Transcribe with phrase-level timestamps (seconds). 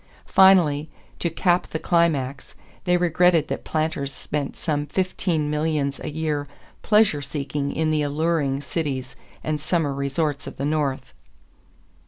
[0.25, 2.55] Finally, to cap the climax,
[2.85, 6.47] they regretted that planters spent some fifteen millions a year
[6.81, 11.13] pleasure seeking in the alluring cities and summer resorts of the North.